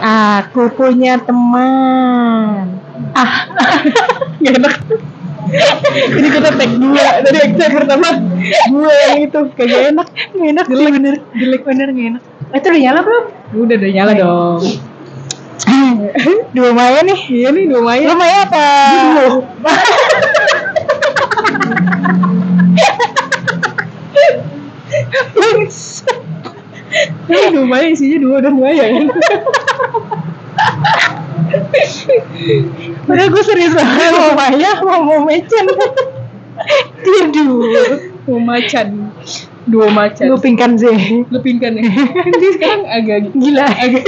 [0.00, 2.80] Aku punya teman.
[3.12, 3.32] Ah,
[4.44, 4.76] Gak enak.
[5.90, 8.06] Ini kita tag dua dari tag pertama
[8.70, 10.06] dua yang itu kagak enak.
[10.30, 11.14] nggak enak sih bener.
[11.34, 12.22] Jelek bener nggak enak.
[12.54, 13.24] Eh, Itu udah nyala belum?
[13.58, 14.62] Udah udah nyala dong.
[16.56, 17.20] Dua Maya nih.
[17.30, 18.06] Iya nih dua Maya.
[18.10, 18.66] Lu Maya apa?
[27.26, 29.04] Ini dua Maya isinya dua dan Maya kan.
[33.06, 35.66] Padahal gue serius banget mau Maya, mau mau Mecan.
[37.00, 37.64] Tidur.
[38.28, 39.10] Dua macan.
[39.66, 40.24] Dua macan.
[40.28, 41.24] Lu pingkan sih.
[41.32, 41.82] Lepinkan ya.
[42.36, 43.64] Dia sekarang agak Gila.
[43.66, 44.04] agak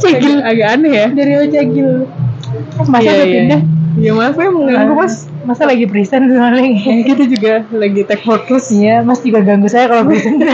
[0.00, 0.40] Cegil.
[0.40, 1.06] agak, agak aneh ya.
[1.12, 1.90] Dari lo cegil.
[2.88, 3.34] Masa Iya, udah iya.
[3.36, 3.60] pindah?
[3.92, 5.14] Iya maaf ya mengganggu mas.
[5.44, 6.64] Masa lagi present soalnya.
[6.72, 8.72] Ya, kita juga lagi tag podcast.
[8.72, 10.40] Iya, Mas juga ganggu saya kalau present.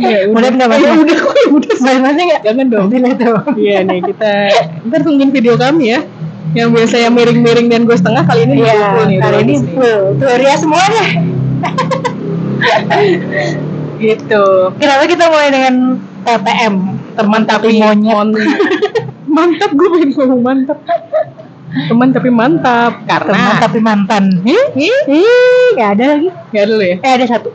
[0.00, 0.80] Ya Udah nggak mas?
[0.80, 1.74] ya udah kok ya udah.
[1.78, 2.42] Mas masnya nggak?
[2.42, 2.84] Jangan dong.
[2.86, 3.40] Nanti lihat dong.
[3.54, 4.32] Iya nih kita
[4.86, 6.00] ntar tungguin video kami ya.
[6.50, 9.18] Yang biasanya miring-miring dan gue setengah kali ini Iya, full nih.
[9.20, 10.00] kali ini full.
[10.16, 11.04] Tuh Ria semuanya.
[14.00, 14.44] gitu.
[14.74, 15.74] Kenapa kita mulai dengan
[16.22, 16.74] TTM?
[17.12, 18.10] Teman tapi monyet.
[18.10, 18.34] mon-
[19.30, 20.78] mantap gue pengen ngomong mantap.
[21.70, 24.24] Teman tapi mantap karena Teman tapi mantan.
[24.42, 26.28] Ih, nggak ada lagi.
[26.50, 26.96] nggak dulu ya.
[26.98, 27.48] Eh ada satu.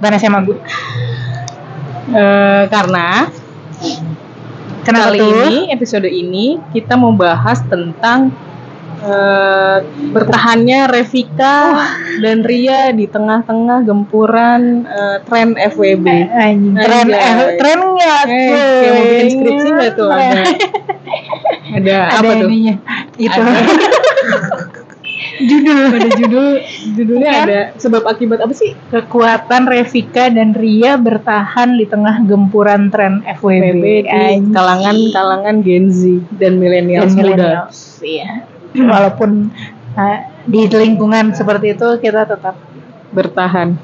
[0.00, 0.58] Dan SMA gue.
[2.10, 3.28] Eh, karena
[4.80, 5.28] Kenapa kali tuh?
[5.28, 8.32] ini episode ini kita mau bahas tentang
[8.98, 9.78] eh,
[10.10, 11.76] bertahannya Revika
[12.18, 16.06] dan Ria di tengah-tengah gempuran eh, tren FWB.
[16.26, 18.56] Anjing, tren eh, trennya Eh, tuh.
[18.56, 20.42] kayak mau bikin skripsi nggak tuh ada
[21.70, 22.48] ada Ada apa tuh?
[22.48, 22.74] ininya.
[23.16, 23.40] Itu.
[25.40, 25.88] Judul.
[25.96, 26.48] Ada judul
[26.96, 28.76] judulnya ada sebab akibat apa sih?
[28.92, 33.40] Kekuatan Revika dan Ria bertahan di tengah gempuran tren FWB.
[33.40, 37.72] FWB di kalangan-kalangan Gen Z dan milenial muda.
[38.04, 38.44] Iya.
[38.92, 39.48] Walaupun
[39.96, 42.54] uh, di lingkungan seperti itu kita tetap
[43.10, 43.74] Bertahan.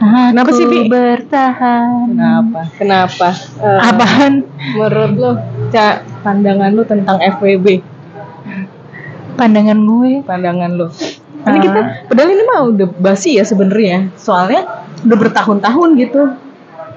[0.00, 0.88] Kenapa sih, Bi?
[0.88, 2.08] bertahan?
[2.08, 2.60] Kenapa?
[2.78, 3.28] Kenapa?
[3.60, 4.48] Eh, Apaan?
[4.72, 5.30] menurut lo
[5.68, 7.84] Ca, pandangan lo tentang FWB
[9.40, 10.12] Pandangan gue?
[10.22, 10.86] pandangan lo
[11.40, 11.62] ini Ah.
[11.64, 14.68] kita padahal ini mah udah basi ya sebenarnya soalnya
[15.08, 16.22] udah bertahun-tahun gitu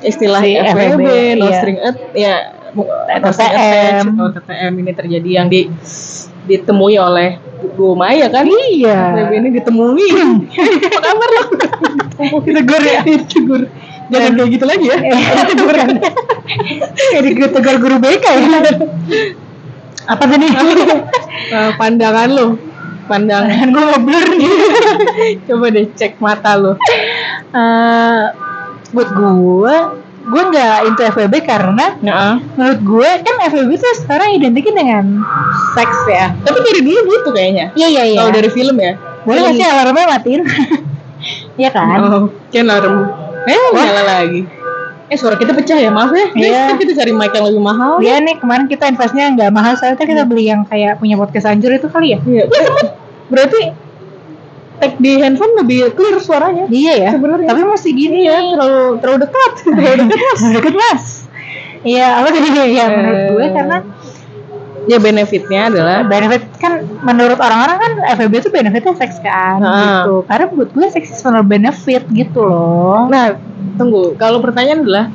[0.03, 1.07] istilah Si FWB, FWB,
[1.39, 1.55] no iya.
[1.55, 2.35] string at ya
[3.23, 4.03] TTM.
[4.19, 5.71] atau TTM ini terjadi yang di
[6.43, 7.39] ditemui oleh
[7.79, 9.15] Bu Maya kan Iya.
[9.15, 10.07] FWB ini ditemui
[10.83, 11.43] apa kabar lo
[12.43, 13.61] ditegur ya ditegur
[14.11, 14.97] jangan kayak gitu lagi ya
[15.55, 15.87] bukan.
[16.91, 18.59] Kayak ditegur guru BK ya.
[20.05, 20.47] Apa tadi?
[21.43, 22.47] Eh, pandangan lo
[23.03, 24.51] pandangan gue ngeblur nih.
[25.47, 26.79] coba deh cek mata lo
[27.51, 28.23] Eh,
[28.89, 29.75] buat gue,
[30.23, 35.05] gue nggak into FWB karena Nah, menurut gue kan FWB tuh sekarang identiknya dengan
[35.73, 36.31] seks ya.
[36.39, 38.19] tapi dari dulu gitu kayaknya Iya iya iya.
[38.19, 38.93] kalau dari film ya
[39.23, 40.41] Boleh nggak sih alarmnya matiin?
[41.59, 41.97] Iya kan?
[42.01, 43.07] oh kan alarm
[43.43, 44.41] eh nyala lagi
[45.13, 46.73] eh suara kita pecah ya maaf ya Iya.
[46.73, 50.07] kita cari mic yang lebih mahal Iya nih kemarin kita investnya nggak mahal soalnya kan
[50.07, 52.19] kita beli yang kayak punya podcast anjur itu kali ya.
[52.19, 52.49] Iya.
[53.29, 53.61] berarti
[54.73, 57.09] tag di handphone lebih clear suaranya Iya ya.
[57.13, 57.45] Sebenarnya.
[57.45, 58.57] Tapi masih gini iya ya.
[58.57, 61.03] terlalu terlalu dekat terlalu dekat mas Deket mas.
[61.83, 63.77] Iya apa tadi ya menurut Eh, gue karena
[64.83, 70.03] ya benefitnya adalah benefit kan menurut orang-orang kan FWB itu benefitnya seks kan Ah.
[70.03, 70.23] gitu.
[70.25, 73.07] Karena buat gue seks is for benefit gitu loh.
[73.07, 73.35] nah
[73.75, 75.05] tunggu kalau pertanyaan adalah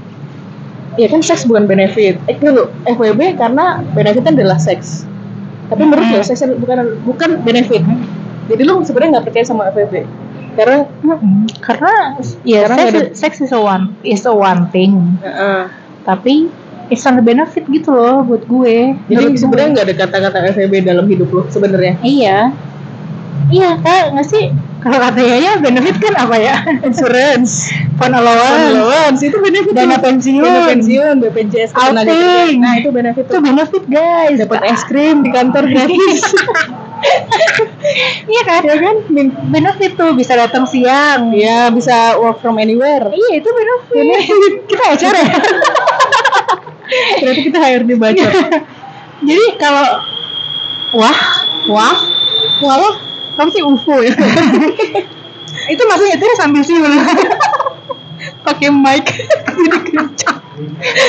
[0.94, 5.04] ya kan seks bukan benefit eh dulu FWB karena benefitnya adalah seks
[5.68, 6.26] tapi menurut lo Hmm.
[6.26, 7.84] seks bukan bukan benefit
[8.48, 9.94] jadi lo sebenarnya nggak percaya sama FWB
[10.56, 11.46] karena Mm-mm.
[11.60, 15.14] Karena ya Karena seks, ada- seks is a one is a one thing.
[15.22, 15.70] Heeh.
[16.02, 16.50] Tapi
[16.88, 18.96] the benefit gitu loh buat gue.
[19.06, 22.00] Jadi sebenarnya nggak ada kata-kata FVB dalam hidup lo sebenarnya.
[22.00, 22.52] Iya.
[23.48, 24.44] Iya, kayak nggak sih?
[24.78, 26.62] Kalau kata Yaya, benefit kan apa ya?
[26.84, 27.66] Insurance,
[27.98, 29.74] Fund allowance, allowance itu benefit.
[29.74, 32.44] dana pensiun, Dana pensiun, BPJS ketenaga kerjaan.
[32.46, 32.56] outing.
[32.62, 34.38] Nah itu benefit Itu benefit guys.
[34.38, 36.22] Dapat es krim di kantor gratis.
[38.22, 38.60] Iya kan?
[38.62, 38.96] ya kan?
[39.08, 41.34] Ben- Benefit tuh bisa datang siang.
[41.34, 43.08] Iya bisa work from anywhere.
[43.08, 44.52] Iya itu benefit.
[44.68, 45.26] Kita HR ya.
[47.22, 48.26] Berarti kita HRD baca.
[49.28, 49.86] Jadi kalau
[50.96, 51.18] wah,
[51.68, 51.96] Wah,
[52.64, 52.94] wah,
[53.36, 54.14] kamu sih UFO ya.
[55.72, 56.80] itu maksudnya itu sambil sih
[58.46, 59.04] pakai mic.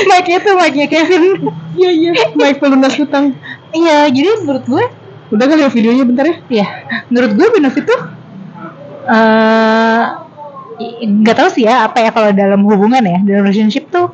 [0.10, 1.24] mic itu mic-nya Kevin.
[1.80, 2.12] Iya iya.
[2.36, 3.32] Mic pelunas hutang.
[3.72, 4.86] Iya, jadi menurut gue
[5.30, 6.36] Udah kali ya videonya bentar ya?
[6.50, 6.68] Iya,
[7.14, 8.02] menurut gue benefit tuh
[9.10, 10.04] eh
[10.82, 14.10] i- nggak tahu sih ya apa ya kalau dalam hubungan ya dalam relationship tuh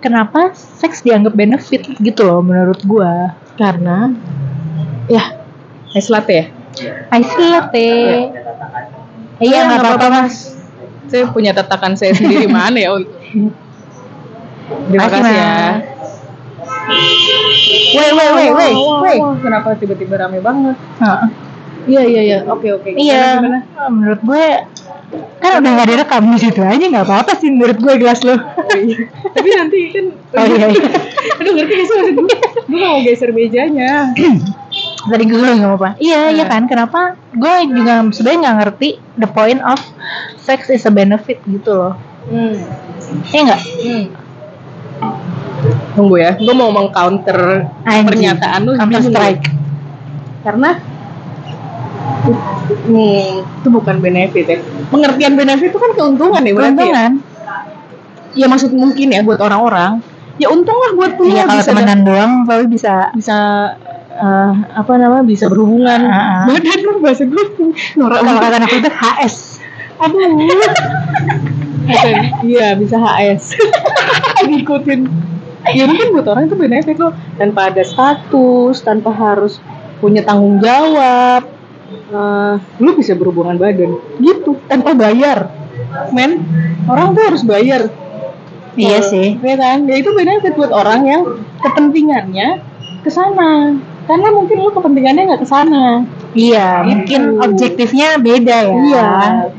[0.00, 4.08] kenapa seks dianggap benefit gitu loh menurut gua Karena
[5.06, 5.36] ya
[5.92, 6.46] es latte ya.
[7.12, 7.90] ice latte
[9.38, 10.56] iya nggak apa-apa mas
[11.10, 12.94] Saya punya tatakan saya sendiri mana ya?
[14.86, 15.54] Terima kasih ya.
[17.90, 18.70] Woi, woi, Wah,
[19.02, 19.16] woi.
[19.18, 20.78] wah, Kenapa tiba-tiba rame banget?
[21.90, 22.38] Iya iya iya.
[22.46, 22.94] Oke oke.
[22.94, 23.42] Iya,
[23.90, 24.46] menurut gue
[25.40, 28.38] kan udah gak direkam di situ aja nggak apa-apa sih menurut gue gelas lo.
[28.38, 28.38] Oh,
[28.78, 29.10] iya.
[29.34, 30.04] Tapi nanti kan.
[30.38, 30.88] Oh iya, iya.
[31.42, 32.38] Aduh ngerti gak sih maksud gue?
[32.70, 33.92] Gue gak mau geser mejanya.
[35.10, 35.90] Tadi gue nggak apa-apa.
[35.98, 36.50] Iya, iya Nah.
[36.52, 36.62] kan.
[36.70, 37.00] Kenapa?
[37.32, 39.80] Gue juga sebenarnya nggak ngerti the point of
[40.38, 41.94] sex is a benefit gitu loh.
[42.30, 42.54] Hmm.
[43.32, 43.62] Iya nggak?
[43.82, 44.04] Hmm.
[45.90, 49.44] Tunggu ya, gue mau mengcounter pernyataan lu Counter strike.
[50.40, 50.80] karena
[52.88, 54.58] hmm, itu bukan benefit ya.
[54.90, 56.66] Pengertian benefit itu kan keuntungan ya berarti.
[56.66, 56.76] ya?
[56.76, 57.12] Keuntungan.
[58.30, 60.02] Ya maksud mungkin ya buat orang-orang.
[60.40, 63.38] Ya untung lah buat punya Iya kalau bisa temenan doang tapi bisa bisa
[64.08, 66.00] eh, apa namanya bisa berhubungan.
[66.08, 66.42] Ah, ah.
[66.48, 67.44] Badan lu bahasa gue
[68.00, 69.36] norak kalau kata anak itu HS.
[70.00, 70.28] Aduh.
[72.46, 73.58] Iya bisa HS.
[74.48, 75.00] Ngikutin.
[75.76, 77.12] Ya mungkin buat orang itu benefit loh.
[77.36, 79.60] Tanpa ada status, tanpa harus
[80.00, 81.59] punya tanggung jawab.
[81.90, 83.98] Eh, lu bisa berhubungan badan.
[84.18, 84.58] Gitu.
[84.66, 85.50] Tanpa bayar.
[86.10, 86.42] Men,
[86.86, 87.90] orang tuh harus bayar.
[88.74, 89.28] Iya Kalau- sih.
[89.36, 89.78] Iya kan?
[89.86, 91.22] Ya itu benefit buat orang yang
[91.58, 92.62] kepentingannya
[93.02, 93.74] ke sana.
[94.06, 96.02] Karena mungkin lu kepentingannya nggak ke sana.
[96.30, 96.88] Iya, Gitu.
[96.88, 98.74] mungkin objektifnya beda ya.
[98.74, 99.08] Iya.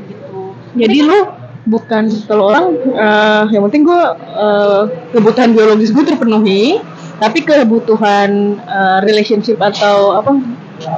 [0.08, 0.40] Gitu.
[0.76, 1.18] Jadi lu
[1.62, 4.02] bukan kalau orang eh, yang penting gue
[4.36, 4.82] eh,
[5.12, 6.80] kebutuhan biologis gue terpenuhi,
[7.16, 10.32] tapi kebutuhan eh, relationship atau apa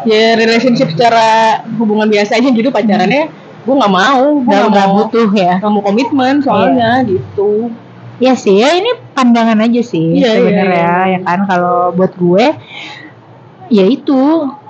[0.04, 3.28] ya relationship secara hubungan biasa aja gitu pacarannya
[3.64, 5.56] gue nggak mau, gue Nggak butuh ya.
[5.56, 7.72] nggak mau komitmen soalnya gitu.
[8.20, 11.16] Iya sih, ya ini pandangan aja sih Iya, sebenarnya iya, iya.
[11.16, 12.44] ya kan kalau buat gue
[13.68, 14.20] ya itu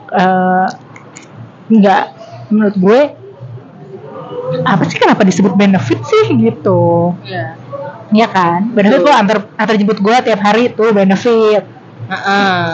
[0.08, 0.66] eh,
[1.68, 2.04] nggak
[2.48, 3.00] menurut gue
[4.62, 7.58] apa sih kenapa disebut benefit sih gitu Iya.
[8.14, 11.66] ya kan benefit lo antar antar jemput gue tiap hari itu benefit
[12.04, 12.64] Heeh.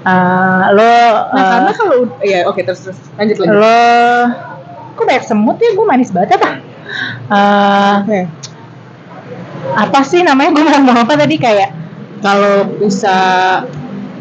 [0.00, 2.98] Eh, lo Nah, eh, karena kalau ya oke terus terus.
[3.20, 3.60] Lanjut lanjut.
[3.60, 3.84] lo
[4.96, 5.70] kok banyak semut ya?
[5.76, 6.50] Gue manis banget apa?
[7.30, 8.20] Eh, Oke.
[9.76, 10.56] apa sih namanya?
[10.56, 11.70] Gue mau ngomong apa tadi kayak
[12.20, 13.16] Kalau bisa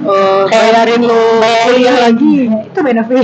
[0.04, 3.24] eh, Kayak bayarin lo kuliah lagi itu benefit.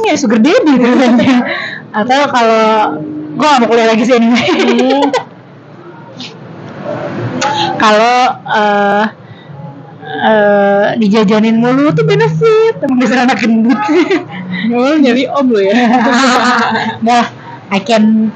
[0.00, 1.36] Ini sugar daddy namanya
[1.90, 2.66] atau kalau
[3.36, 4.46] gue gak mau kuliah lagi sih anyway.
[4.50, 5.02] Hmm.
[7.78, 8.18] kalau
[8.50, 9.04] eh
[10.10, 13.78] eh, dijajanin mulu tuh benefit emang dasar anak gendut
[14.70, 15.72] Oh, nyari om lo ya.
[17.06, 17.24] nah
[17.72, 18.28] I can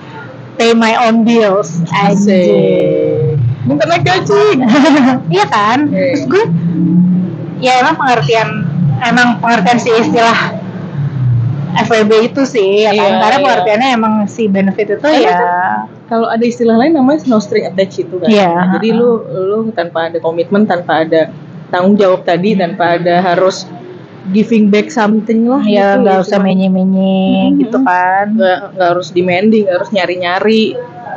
[0.57, 2.41] pay my own bills aja.
[3.67, 4.63] Bukan naik gaji.
[5.35, 6.45] iya kan terus gue
[7.61, 8.49] ya emang pengertian
[9.05, 10.57] emang pengertian si istilah
[11.75, 13.45] FWB itu sih ya kan Iya, karena iya.
[13.45, 15.39] pengertiannya emang si benefit itu Karena ya
[16.07, 18.29] Kalau ada istilah lain namanya no string attached itu kan.
[18.29, 18.77] Iya.
[18.79, 21.33] Jadi lu lu tanpa ada komitmen, tanpa ada
[21.75, 23.67] tanggung jawab tadi, tanpa ada harus
[24.31, 25.61] giving back something lah.
[25.61, 27.59] ya gitu, nggak ya, usah menye-menye Mhm.
[27.61, 30.65] gitu kan nggak nggak harus demanding, nggak harus nyari-nyari.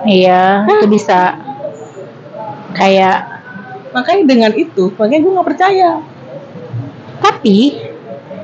[0.03, 1.37] iya itu bisa
[2.73, 3.37] kayak
[3.87, 5.91] Makanya dengan itu, makanya gue nggak percaya.
[7.17, 7.57] tapi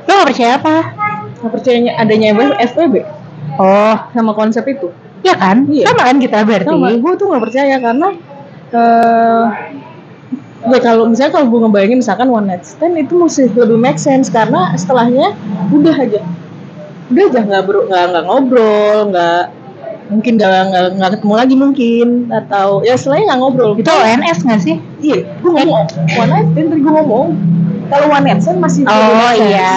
[0.03, 0.75] lo gak percaya apa
[1.38, 2.96] Nggak percayanya adanya FWB
[3.55, 4.89] oh sama konsep itu.
[5.22, 5.88] ya kan Iya.
[5.88, 8.08] sama kan kita berarti Sama, gue tuh nggak percaya karena
[8.74, 9.43] eh
[10.63, 14.32] ya kalau misalnya kalau gue ngebayangin misalkan one night stand itu mesti lebih make sense
[14.32, 15.36] karena setelahnya
[15.72, 16.22] udah aja.
[17.12, 19.43] Udah aja nggak nggak nggak ngobrol nggak
[20.12, 23.72] mungkin nggak nggak nggak ketemu lagi mungkin atau ya selain nggak ngobrol.
[23.75, 24.77] Itu ONS gak sih?
[25.03, 25.86] Iya gue ngomong.
[26.15, 27.27] One night stand tadi gue ngomong.
[27.91, 29.50] Kalau one night stand masih lebih oh make sense.
[29.51, 29.75] iya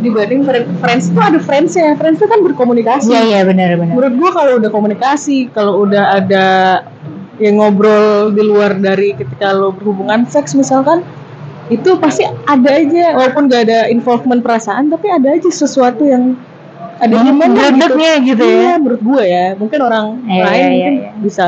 [0.00, 1.88] dibanding friend, friends itu ada friendsnya.
[2.00, 3.12] Friends itu kan berkomunikasi.
[3.12, 6.46] Iya iya benar-benar menurut gua kalau udah komunikasi kalau udah ada
[7.40, 11.00] yang ngobrol di luar dari ketika lo berhubungan seks misalkan
[11.70, 13.14] itu pasti ada aja.
[13.16, 16.36] Walaupun gak ada involvement perasaan tapi ada aja sesuatu yang
[17.00, 18.44] ada Hmm, gimana gredeknya gitu.
[18.44, 18.58] ya.
[18.60, 19.46] Iya, menurut gua ya.
[19.56, 21.10] Mungkin orang Iya, lain iya, mungkin iya.
[21.16, 21.46] bisa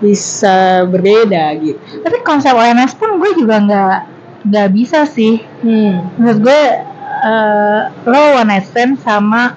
[0.00, 0.56] bisa
[0.88, 1.78] berbeda gitu.
[2.00, 3.98] Tapi konsep ONS pun gue juga nggak
[4.48, 5.38] nggak bisa sih.
[5.60, 6.08] Hmm.
[6.16, 6.60] menurut gue
[7.20, 9.52] eh, lo one night stand sama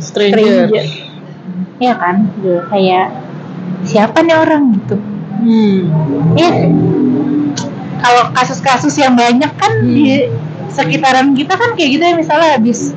[0.00, 0.86] stranger, stranger.
[1.76, 2.16] Iya kan?
[2.72, 3.06] Kayak
[3.84, 4.96] siapa nih orang gitu
[5.34, 5.92] Hmm.
[6.34, 6.70] Iya sih.
[7.98, 9.88] kalau kasus-kasus yang banyak kan Hmm.
[9.88, 10.24] di
[10.68, 12.96] sekitaran kita kan kayak gitu ya misalnya habis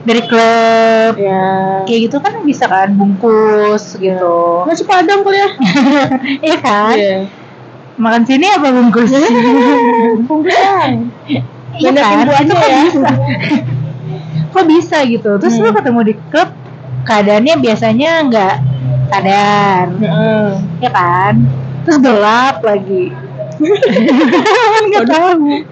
[0.00, 5.48] dari klub ya kayak gitu kan bisa kan bungkus gitu nasi padang kali ya
[6.46, 7.18] iya kan Iya.
[7.96, 9.10] makan sini apa bungkus
[10.26, 10.90] Bungkusan.
[11.72, 12.24] Iya kan?
[12.40, 12.80] Itu kok ya.
[12.86, 13.10] bisa
[14.50, 15.64] kok bisa gitu terus Hmm.
[15.64, 16.50] lu ketemu di klub
[17.02, 18.54] keadaannya biasanya nggak
[19.10, 20.48] sadar Heeh.
[20.80, 21.34] ya kan?
[21.82, 23.10] Terus gelap lagi.
[23.60, 25.66] Kan nggak tahu.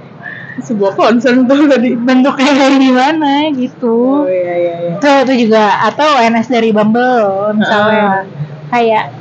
[0.58, 1.94] Sebuah concern tuh tadi.
[1.94, 4.26] bentuknya kayak gimana gitu.
[4.26, 4.92] Oh iya iya iya.
[4.98, 5.86] itu itu juga.
[5.86, 8.26] Atau NS dari Bumble misalnya.
[8.68, 9.14] Kayak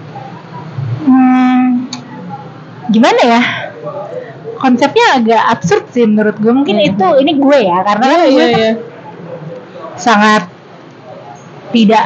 [1.06, 1.88] hmm,
[2.90, 3.42] gimana ya?
[4.58, 6.90] Konsepnya agak absurd sih menurut gue mungkin Hmm.
[6.90, 7.86] itu ini gue ya.
[7.86, 8.72] Karena kan gue kan iya.
[9.94, 10.44] sangat
[11.70, 12.06] tidak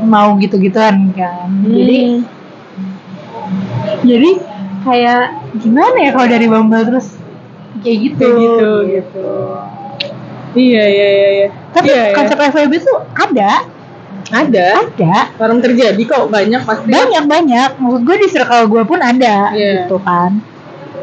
[0.00, 2.22] mau gitu-gituan kan jadi
[3.38, 4.04] Hmm.
[4.04, 4.30] jadi
[4.82, 5.22] kayak
[5.58, 7.16] gimana ya kalau dari Bumble terus
[7.80, 9.28] kayak gitu kayak gitu gitu.
[10.50, 11.46] Iya iya iya iya.
[11.70, 12.14] tapi Iya, iya.
[12.14, 13.50] konsep FWB tuh ada
[14.28, 14.66] ada.
[14.82, 16.88] ada Orang terjadi kok banyak pasti.
[16.88, 19.86] banyak banyak maksud gue di circle gue pun ada Iya.
[19.86, 20.40] gitu kan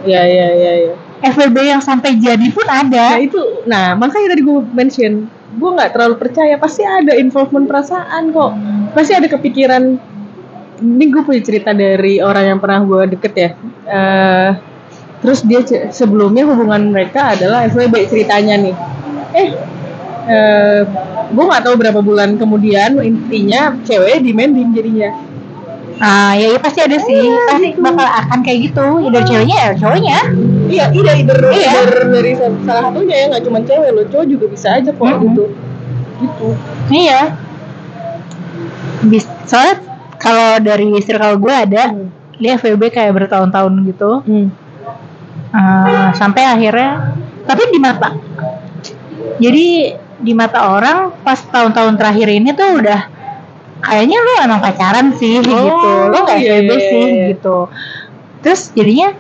[0.02, 0.94] Iya iya iya iya.
[1.26, 5.14] FWB yang sampai jadi pun Nah ada itu, nah makanya tadi gue mention,
[5.52, 8.54] gue nggak terlalu percaya pasti ada involvement perasaan kok,
[8.96, 9.84] pasti ada kepikiran.
[10.76, 13.50] Ini gue punya cerita dari orang yang pernah gue deket ya.
[13.86, 14.50] Eh,
[15.20, 15.60] terus dia
[15.92, 18.76] sebelumnya hubungan mereka adalah FWB ceritanya nih.
[19.32, 19.48] Eh,
[20.26, 20.80] eh
[21.26, 25.12] gue nggak tahu berapa bulan kemudian intinya cewek demanding jadinya.
[25.96, 30.18] ah ya, ya pasti ada sih pasti bakal akan kayak gitu dari ceweknya ya cowoknya
[30.68, 31.72] Iya, iya, either, Iya.
[31.72, 35.00] either dari sa- salah satunya ya nggak cuma cewek loh, cowok juga bisa aja kok
[35.00, 35.24] Mm-mm.
[35.24, 35.44] gitu.
[36.20, 36.48] Gitu.
[36.92, 37.40] iya
[39.06, 39.82] Bis, soalnya
[40.18, 42.10] kalau dari circle gue ada Hmm.
[42.36, 44.48] dia FWB kayak bertahun-tahun gitu Hmm.
[45.56, 47.16] Ah, sampai akhirnya
[47.48, 48.12] tapi di mata
[49.40, 53.08] jadi di mata orang pas tahun-tahun terakhir ini tuh udah
[53.80, 57.26] kayaknya lu emang pacaran sih gitu lu nggak iya, FWB iya, sih iya.
[57.32, 57.58] gitu
[58.44, 59.16] terus jadinya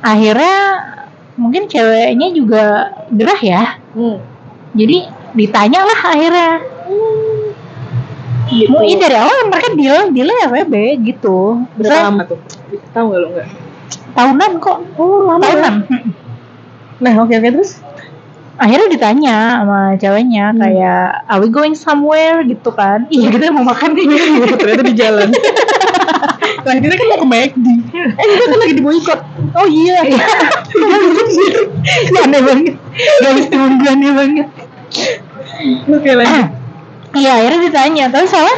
[0.00, 0.58] akhirnya
[1.36, 2.64] mungkin ceweknya juga
[3.12, 4.24] gerah ya Hmm.
[4.72, 5.04] jadi
[5.36, 6.52] ditanya lah akhirnya
[8.52, 8.68] Gitu.
[8.68, 12.38] mungkin dari awal mereka deal dealnya FWB gitu Berapa lama tuh?
[12.92, 13.48] Tahu nggak lo nggak?
[14.12, 15.74] tahunan kok Oh lama tahunan
[17.00, 17.80] Nah oke oke terus?
[18.52, 20.60] akhirnya ditanya sama ceweknya Hmm.
[20.60, 24.06] kayak are we going somewhere gitu kan iya kita mau makan nih
[24.54, 25.28] Ternyata di jalan.
[26.62, 27.66] Nah kita kan mau ke McD.
[27.90, 29.18] Eh kita kan lagi di boykot.
[29.58, 29.98] oh iya
[32.22, 32.74] aneh banget
[33.18, 33.56] gak bisa
[33.88, 34.46] aneh banget
[35.88, 36.61] Oke lanjut.
[37.16, 38.56] Iya akhirnya ditanya tapi soalnya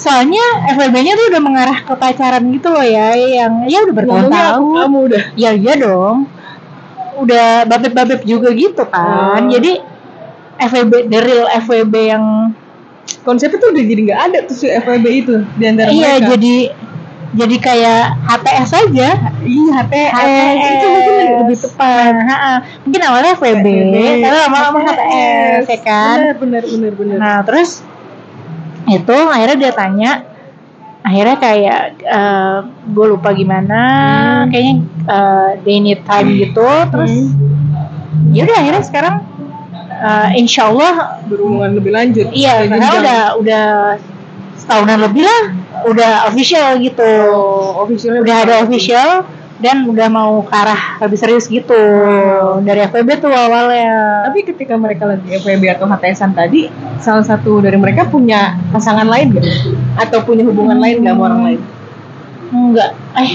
[0.00, 0.44] soalnya
[0.74, 5.22] FWB-nya tuh udah mengarah ke pacaran gitu loh ya yang ya udah bertahun-tahun kamu udah.
[5.36, 6.26] ya iya dong
[7.20, 9.52] udah babep-babep juga gitu kan Oh.
[9.52, 9.84] jadi
[10.58, 12.24] FWB the real FWB yang
[13.26, 16.28] Konsepnya tuh udah jadi nggak ada tuh si FWB itu di antara iya mereka.
[16.34, 16.54] jadi
[17.32, 19.08] jadi kayak HTS aja
[19.40, 22.12] Iya HTS, HTS itu mungkin lebih tepat.
[22.12, 22.54] Nah, ha-ha.
[22.84, 23.66] mungkin awalnya FWB
[24.20, 27.16] tapi lama-lama HTS ya kan bener bener bener.
[27.16, 27.80] nah terus
[28.84, 30.12] itu akhirnya dia tanya
[31.02, 31.80] akhirnya kayak
[32.86, 33.80] gue lupa gimana
[34.42, 34.48] Hmm.
[34.48, 34.74] kayaknya
[35.04, 38.30] eh, they need time gitu terus Hmm.
[38.30, 39.16] ya udah akhirnya sekarang
[39.88, 42.26] eh, insya Allah berhubungan lebih lanjut.
[42.30, 43.64] iya karena udah udah
[44.54, 45.42] setahunan lebih lah
[45.86, 49.08] udah official gitu Oh, officialnya udah ada official
[49.62, 51.70] dan udah mau ke arah lebih serius gitu
[52.66, 56.66] dari FWB tuh awalnya Tapi ketika mereka lagi FWB atau HTSan tadi,
[56.98, 59.46] salah satu dari mereka punya pasangan lain gak?
[60.02, 61.60] Atau punya hubungan lain gak sama orang lain?
[62.52, 63.32] enggak eh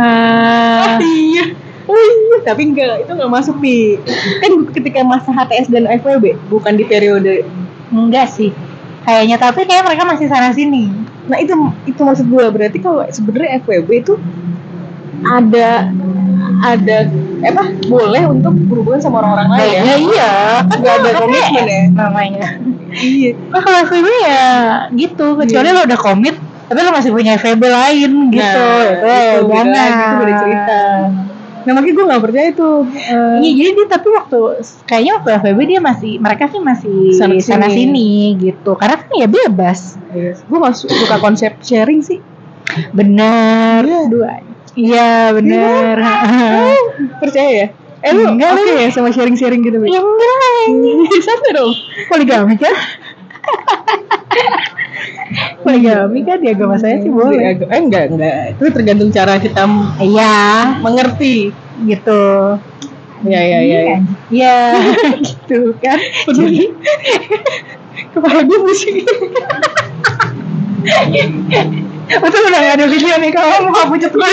[0.00, 1.52] Ah, iya.
[1.84, 4.00] Oh iya, tapi enggak, itu enggak masuk nih.
[4.40, 7.44] Kan ketika masa HTS dan FWB, bukan di periode.
[7.90, 8.54] enggak sih
[9.10, 10.86] kayaknya tapi kayak mereka masih sana sini
[11.26, 14.14] Nah itu itu maksud gue berarti kalau sebenarnya FWB itu
[15.22, 15.90] ada
[16.60, 16.96] ada
[17.40, 19.80] apa boleh untuk berhubungan sama orang-orang lain ya?
[19.80, 20.30] ya iya
[20.64, 21.82] kan Nggak ada komitmen ya?
[21.90, 22.46] namanya
[22.90, 23.30] Iya.
[23.48, 24.46] nah kalau FWB ya
[24.90, 25.76] gitu kecuali Iya.
[25.76, 26.34] lo udah komit
[26.66, 29.06] tapi lo masih punya FWB lain gitu Nah, itu,
[29.38, 30.82] itu jangan itu beda cerita.
[31.60, 32.78] Nah makanya gue nggak percaya tuh.
[32.88, 34.38] eh, Iya jadi dia tapi waktu
[34.84, 37.76] kayaknya waktu FWB dia masih mereka sih masih Sana sana sini.
[37.76, 40.00] sini gitu karena kan ya bebas
[40.40, 42.20] gue gak suka konsep sharing sih.
[42.90, 44.00] bener Iya.
[44.06, 44.30] dua
[44.72, 45.96] iya bener
[47.20, 47.66] Percaya ya?
[48.00, 48.78] Eh lu Enggak, oke lu.
[48.78, 50.64] ya sama sharing-sharing gitu, ya enggak
[51.26, 51.72] Santai dong.
[52.06, 52.72] poligami kan
[55.64, 58.58] poligami kan di agama saya sih boleh Eh enggak, enggak.
[58.58, 59.64] Itu tergantung cara kita
[60.02, 61.52] iya mengerti.
[61.88, 62.20] gitu
[63.20, 63.80] Ya, ya, ya.
[63.84, 63.98] ya.
[64.32, 64.56] iya
[65.28, 65.98] gitu kan
[66.32, 66.72] jadi
[68.10, 69.04] Kepala gue pusing.
[72.10, 74.30] Betul udah gak ada video nih kalau muka pucet gue.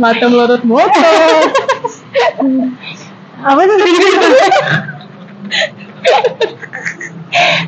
[0.00, 0.94] Mata melorot motor.
[3.48, 3.92] Apa tuh tadi?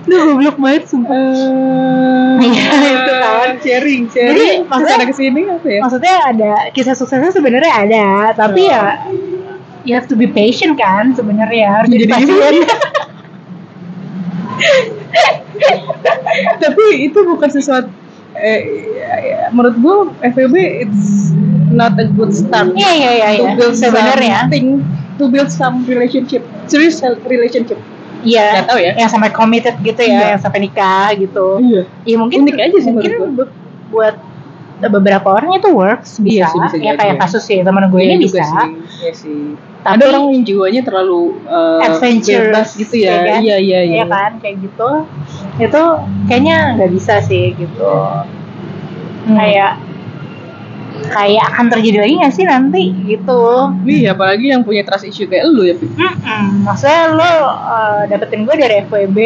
[0.06, 1.18] Duh goblok banget sumpah.
[2.38, 3.48] Iya, itu kan.
[3.58, 4.58] sharing, Jadi, sharing.
[4.66, 5.80] maksudnya- Maksudnya ke sini apa ya?
[5.82, 9.02] Maksudnya ada kisah suksesnya sebenarnya ada, tapi ya
[9.82, 12.54] you have to be patient kan sebenarnya harus jadi Jadi pasien.
[16.62, 17.88] Tapi itu bukan sesuatu
[18.36, 18.60] eh,
[18.92, 21.32] ya, ya, menurut gua FWB it's
[21.72, 22.72] not a good start.
[22.76, 23.52] Iya iya iya To iya.
[23.56, 24.38] build Sebenarnya
[25.16, 27.80] to build some relationship, serious relationship.
[28.26, 28.46] Iya.
[28.58, 28.92] Nggak tahu ya.
[28.98, 30.26] Yang sampai committed gitu ya, Iya.
[30.34, 31.48] yang sampai nikah gitu.
[31.62, 31.82] Iya.
[32.02, 33.12] Iya mungkin Unik aja sih mungkin
[33.88, 34.16] buat
[34.76, 37.20] beberapa orang itu works bisa, Iya sih, bisa ya kayak ya.
[37.24, 38.44] kasus sih teman gue ini bisa.
[38.44, 38.68] sih.
[39.00, 39.42] Iya sih.
[39.80, 43.06] Tapi- Ada orang yang jiwanya terlalu uh, Adventurous, bebas gitu ya.
[43.06, 43.38] ya kan?
[43.40, 43.96] Iya iya iya.
[44.02, 44.90] Iya kan kayak gitu.
[45.56, 45.82] Itu
[46.26, 47.86] kayaknya nggak bisa sih gitu.
[47.88, 49.32] Hmm.
[49.32, 49.78] Kayak
[51.06, 53.42] kayak akan terjadi lagi nggak sih nanti gitu.
[53.86, 55.86] Iya, apalagi yang punya trust issue kayak lu ya, Pi.
[55.86, 56.66] Mm-mm.
[56.66, 59.18] Maksudnya lo uh, dapetin gue dari FWB,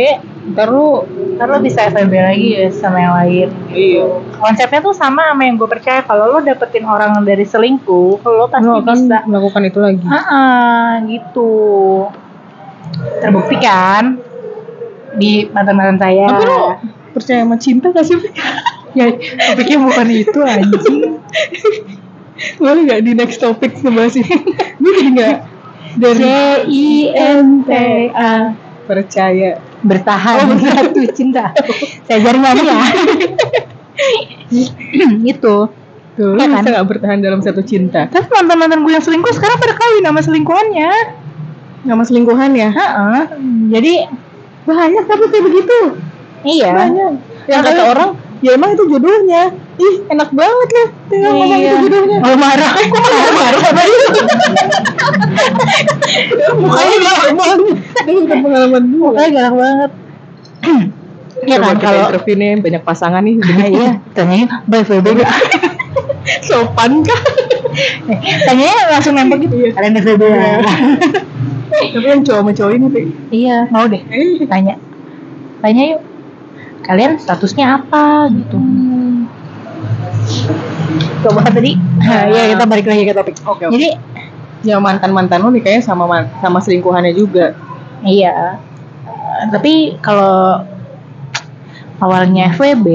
[0.50, 1.04] Ntar lu
[1.36, 3.48] ntar lo bisa FWB lagi ya sama yang lain.
[3.70, 4.04] iya.
[4.40, 6.00] Konsepnya tuh sama sama yang gue percaya.
[6.02, 9.18] Kalau lo dapetin orang dari selingkuh, lo pasti Lu akan bisa.
[9.28, 10.04] melakukan itu lagi.
[10.08, 11.52] Ah, gitu.
[13.20, 14.16] Terbukti kan
[15.20, 16.26] di mantan-mantan saya.
[16.32, 16.58] Tapi lu
[17.12, 18.16] percaya sama cinta gak sih?
[18.96, 19.06] Ya,
[19.52, 21.22] topiknya bukan itu anjing.
[22.56, 24.34] Boleh gak di next topic ngebahas ini?
[24.80, 25.36] Gue jadi gak
[25.90, 26.24] C dari
[26.70, 27.70] I N T
[28.14, 28.54] A
[28.86, 29.60] percaya.
[29.80, 31.56] bertahan satu cinta.
[32.04, 32.80] Saya ajarin nyanyi ya.
[35.24, 35.56] itu.
[36.20, 36.60] Tuh, lu kan?
[36.60, 38.04] bisa gak bertahan dalam satu cinta?
[38.12, 40.90] Tapi mantan-mantan gue yang selingkuh sekarang pada kawin sama selingkuhannya.
[41.88, 42.68] Sama selingkuhan ya?
[42.76, 43.22] Heeh.
[43.72, 43.94] Jadi
[44.68, 45.78] Banyak tapi kayak begitu.
[46.44, 46.72] iya.
[46.76, 47.12] Banyak.
[47.48, 49.52] Yang kata orang, ya emang itu jodohnya.
[49.76, 50.88] Ih, enak banget lah.
[51.08, 51.70] Tinggal ngomong Iya.
[51.70, 52.18] itu jodohnya.
[52.20, 52.70] Oh marah.
[52.72, 53.32] Kok marah?
[53.32, 54.08] Marah apa itu?
[56.60, 57.58] Mukanya galak banget.
[58.04, 58.98] Itu bukan pengalaman gue.
[59.00, 59.90] Mukanya galak banget.
[61.40, 63.34] Coba kan kalau interview nih banyak pasangan nih.
[63.40, 65.30] Nah, iya, tanyain by FWB gak?
[66.46, 67.20] Sopan kah?
[68.44, 69.56] Tanyanya langsung nembak gitu.
[69.56, 69.72] Iya.
[69.72, 70.04] Kalian ya?
[71.70, 72.86] Tapi yang cowok sama cowok ini.
[73.32, 74.02] Iya, mau deh.
[74.12, 74.76] Eh, Tanya.
[75.64, 76.00] Tanya yuk.
[76.90, 78.58] Kalian statusnya apa gitu.
[81.22, 81.78] Coba tadi.
[82.00, 83.36] Nah, iya kita balik lagi ke topik.
[83.46, 83.72] Oke, oke.
[83.78, 83.88] Jadi
[84.66, 86.04] ya mantan mantan lu nih kayaknya sama
[86.42, 87.54] sama selingkuhannya juga.
[88.02, 88.58] iya.
[89.54, 90.66] Tapi kalau
[91.98, 92.86] awalnya FWB,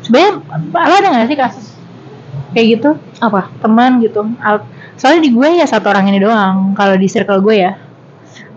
[0.00, 0.32] sebenarnya
[0.70, 1.66] lo ada nggak sih kasus
[2.54, 2.90] kayak gitu?
[3.18, 3.50] Apa?
[3.58, 4.22] Teman gitu.
[4.38, 6.70] Al- Soalnya di gue ya satu orang ini doang.
[6.72, 7.74] Kalau di circle gue ya.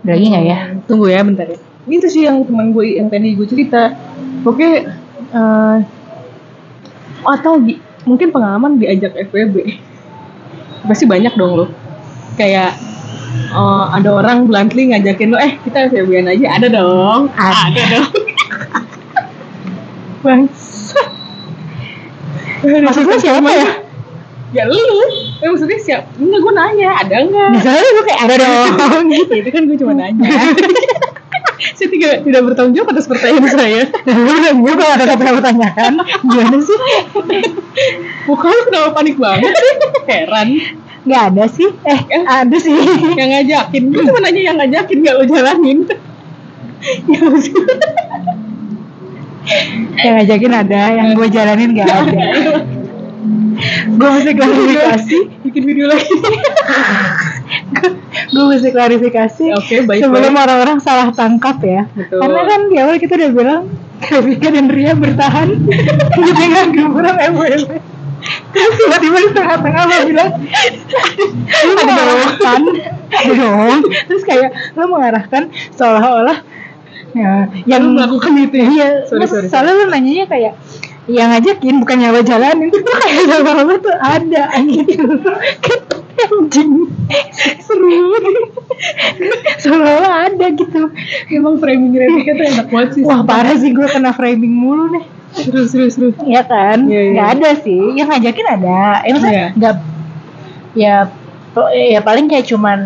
[0.06, 0.58] Lagi nggak ya?
[0.86, 1.58] Tunggu ya bentar ya.
[1.88, 3.96] Itu sih yang teman gue yang tadi gue cerita.
[4.40, 4.86] Oke,
[5.28, 5.76] eh,
[7.20, 9.56] atau di- mungkin pengalaman diajak FWB.
[10.84, 11.66] Pasti banyak dong lo.
[12.34, 12.78] Kayak
[13.50, 16.46] eh, ada orang bluntly ngajakin lo, eh kita FWB-an aja.
[16.54, 17.22] Ada dong.
[17.30, 17.82] Ada.
[17.92, 18.12] dong.
[20.18, 21.02] Bangsa.
[22.58, 23.68] Maksud gue siapa ya?
[24.50, 24.80] Ya lu.
[25.38, 26.02] Eh, maksudnya siap?
[26.16, 26.90] Enggak, gue nanya.
[26.98, 27.48] Ada nggak?
[27.52, 29.04] Misalnya gue kayak ada dong.
[29.06, 29.32] gitu.
[29.36, 30.26] Itu kan gue cuma nanya.
[31.78, 33.82] saya tidak, tidak bertanggung jawab atas pertanyaan saya.
[34.50, 35.92] Gue gak ada apa yang tanyakan.
[36.26, 36.78] Gimana sih?
[38.26, 39.72] Muka lu kenapa panik banget sih?
[40.10, 40.48] Heran.
[41.06, 41.70] Gak ada sih.
[41.86, 42.74] Eh, ada sih.
[43.14, 43.82] Yang ngajakin.
[43.94, 45.78] Gue cuma nanya yang ngajakin gak lo jalanin.
[47.08, 47.22] Ya
[50.04, 52.20] yang ngajakin ada, yang gue jalanin gak ada.
[53.98, 55.18] Gue mesti klarifikasi.
[55.46, 56.08] Bikin video lagi.
[58.34, 59.44] gue mesti klarifikasi.
[59.58, 61.90] Oke, baik, Sebelum orang-orang salah tangkap ya.
[61.92, 62.22] Betul.
[62.22, 63.62] Karena kan di awal kita udah bilang
[63.98, 65.58] Kevika dan Ria bertahan
[66.14, 67.70] dengan gemburan FWB.
[68.50, 70.30] Terus tiba-tiba di tengah-tengah lo bilang
[71.62, 71.78] dong.
[71.78, 72.60] mengarahkan
[73.38, 73.78] dong
[74.10, 75.42] terus kayak lo mengarahkan
[75.78, 76.42] seolah-olah
[77.14, 78.66] ya, yang melakukan itu ya?
[78.68, 80.52] iya Sorry, terus sorry, soalnya lo nanyanya kayak
[81.08, 85.08] yang ngajakin bukan nyawa jalanin tuh kayak lama-lama tuh ada gitu
[86.18, 86.92] anjing
[87.64, 88.12] seru
[89.56, 90.92] seolah-olah ada gitu
[91.32, 93.02] Emang framing Rebecca tuh enak banget sih.
[93.02, 96.16] wah parah sih gue kena framing mulu nih Terus, terus, terus.
[96.24, 96.88] Iya kan?
[96.88, 97.12] Iya.
[97.12, 97.76] Nggak ada sih.
[98.00, 98.80] Yang ngajakin ada.
[99.04, 99.48] Eh, maksudnya Iya.
[99.60, 99.74] nggak
[100.72, 100.96] ya
[101.68, 102.78] ya paling kayak cuman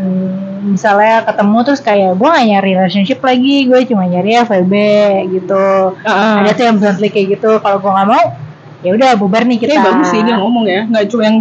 [0.64, 4.74] misalnya ketemu terus kayak gue gak nyari relationship lagi gue cuma nyari FWB
[5.30, 5.64] gitu
[6.02, 8.24] Ah, ada tuh yang bluntly kayak gitu kalau gue nggak mau
[8.80, 10.82] ya udah bubar nih kita Kayak bagus sih dia ngomong ya.
[10.86, 11.36] Nggak cuma yang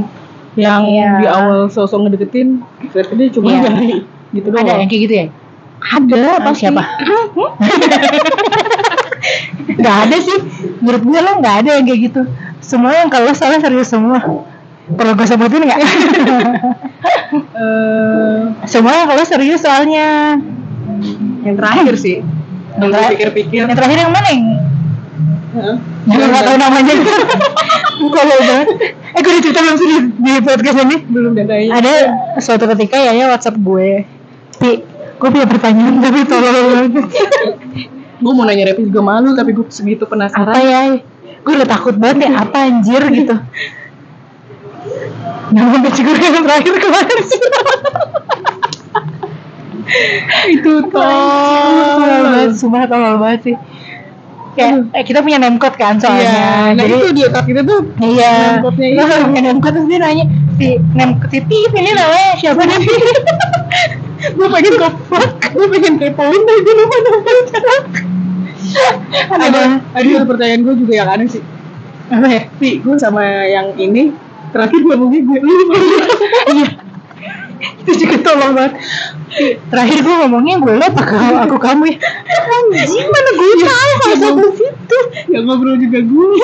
[0.53, 1.09] yang Iya.
[1.17, 2.59] di awal sosok ngedeketin.
[2.91, 3.59] Berarti dia cuma Iya.
[3.65, 3.97] nyari
[4.31, 4.61] gitu doang.
[4.61, 5.25] ada yang kayak gitu ya
[5.81, 6.59] Ada Ah, pasti.
[6.61, 6.83] siapa
[9.71, 10.37] nggak ada sih
[10.77, 12.21] menurut gue lo nggak ada yang kayak gitu
[12.59, 14.17] semua yang kalau salah serius semua
[14.89, 15.81] perlu gue sebutin nggak
[17.31, 20.35] Eh, semua yang kalau serius soalnya
[21.47, 22.19] yang terakhir sih.
[22.75, 23.01] Kalau Enggak.
[23.07, 23.59] gue pikir-pikir.
[23.63, 24.43] yang terakhir yang mana yang
[25.51, 25.75] Heeh.
[26.07, 26.93] gue nggak tahu namanya
[28.01, 28.07] lo
[28.39, 31.71] banget eh gue udah cerita belum sih di, podcast ini belum deh kayaknya.
[31.75, 31.93] ada
[32.39, 34.07] suatu ketika ya ya WhatsApp gue
[34.57, 34.71] Pi
[35.19, 36.91] gue punya pertanyaan tapi tolong banget
[38.21, 40.55] gue mau nanya Revi juga malu tapi gue segitu apa penasaran.
[40.63, 40.81] ya
[41.43, 43.35] gue udah takut banget ya apa anjir gitu
[45.51, 47.19] nama beci gue yang terakhir kemarin.
[47.27, 47.41] Sih
[50.51, 52.55] itu tolol banget tol.
[52.55, 53.55] sumpah tolol banget sih.
[54.51, 56.27] Kayak eh, kita punya name code kan soalnya.
[56.27, 58.59] Iya, nah jadi itu di otak kita tuh iya.
[58.59, 59.27] name code-nya kita itu.
[59.31, 60.25] punya name code terus dia nanya
[60.59, 62.61] si name si Pip ini namanya siapa?
[62.67, 62.79] Nih
[64.21, 67.43] gue pengen ke fuck gue pengen kepoin tapi gue lupa namanya
[69.31, 69.61] ada.
[69.97, 71.43] Ada pertanyaan gue juga yang aneh sih.
[72.11, 72.41] Apa ya?
[72.59, 74.11] Gue sama yang ini
[74.51, 75.39] terakhir ngomongnya gue.
[75.41, 75.53] Lu
[76.51, 76.90] iya
[77.81, 78.73] itu juga tolong banget.
[79.71, 81.97] Terakhir gue ngomongnya gue lo apa kamu aku kamu ya.
[82.51, 83.89] Anjing mana gue tahu?
[83.95, 84.97] kalau sampai situ?
[85.31, 86.35] Yang ngobrol juga gue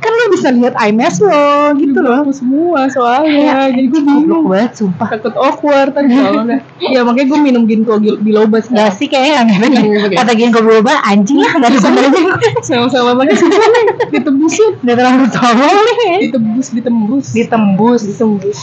[0.00, 2.24] kan lo bisa lihat iMess lo gitu loh.
[2.24, 3.36] aku semua soalnya.
[3.36, 4.48] Ya, jadi gue bingung.
[4.48, 5.08] banget sumpah.
[5.12, 6.08] Takut awkward kan.
[6.08, 10.16] Soalnya ya makanya gue minum ginkgo bil- biloba Gak sekarang sih kayaknya aneh Nggak.
[10.16, 12.22] Kata ginkgo biloba anjing lah Gak ada sebenarnya
[12.64, 13.84] sama-sama semua nih
[14.16, 14.80] ditebusin.
[14.80, 17.26] Udah terlalu tolol nih ditebus ditembus.
[17.36, 18.00] Ditembus.
[18.08, 18.58] Ditembus.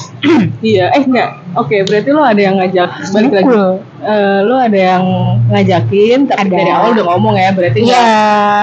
[0.66, 3.56] Iya eh enggak oke berarti lo ada yang ngajak balik lagi.
[4.00, 5.04] Eh, lo ada yang
[5.48, 6.54] ngajakin tapi Ada.
[6.54, 8.10] dari awal udah ngomong ya berarti Iya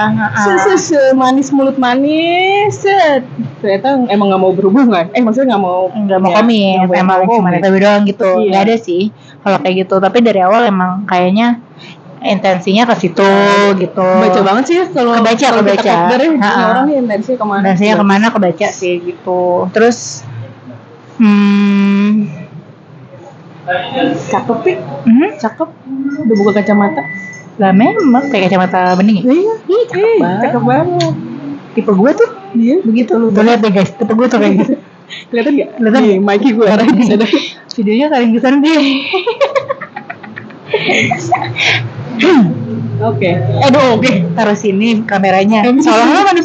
[0.07, 3.25] nggak se, se, se manis mulut manis set
[3.57, 7.49] ternyata emang nggak mau berhubungan eh maksudnya nggak mau Nggak mau ya, komit Emang cuma.
[7.53, 8.51] FWB doang gitu Iya.
[8.51, 9.03] Gak ada sih
[9.39, 11.57] Kalau kayak gitu Tapi dari awal emang kayaknya
[12.21, 13.25] Intensinya ke situ
[13.75, 15.93] gitu baca banget sih ya kalau Kebaca, kalau kita kebaca.
[15.95, 16.61] kopdar ya ini Ha-ha.
[16.67, 19.41] orang nih intensinya ke mana Intensinya ke mana kebaca sih gitu
[19.73, 20.21] Terus
[21.17, 22.40] Hmm
[24.31, 25.69] cakep sih hmm, cakep.
[26.25, 27.01] Udah buka kacamata.
[27.61, 29.23] Lah memang Kayak kacamata bening ya?
[29.29, 29.53] Iya.
[29.69, 30.41] Ih cakep banget.
[30.49, 31.13] cakep banget.
[31.71, 32.29] Tipe gue tuh?
[32.57, 33.11] Iya Begitu.
[33.17, 33.91] Lu Tuh lihat deh guys.
[33.93, 34.73] Tipe gue tuh kayak gitu.
[35.29, 35.69] Kelihatan nggak?
[35.77, 36.01] Kelihatan.
[36.07, 37.25] nih Mikey gue arahin di sana.
[37.75, 38.81] Videonya kalian ke sana deh.
[43.01, 43.33] Oke.
[43.65, 45.65] Aduh, oke, taruh sini kameranya.
[45.65, 45.89] Bisa.
[45.89, 46.41] Soalnya mana?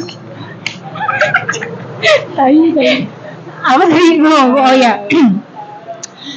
[2.33, 3.05] tai tai.
[3.61, 4.41] Apa tadi gue?
[4.57, 5.05] Oh ya.